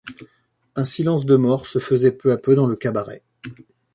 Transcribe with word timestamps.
Un 0.75 0.83
silence 0.83 1.27
de 1.27 1.35
mort 1.35 1.67
se 1.67 1.77
faisait 1.77 2.11
peu 2.11 2.31
à 2.31 2.39
peu 2.39 2.55
dans 2.55 2.65
le 2.65 2.75
cabaret. 2.75 3.21